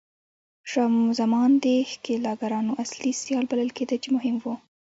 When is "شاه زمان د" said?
0.71-1.65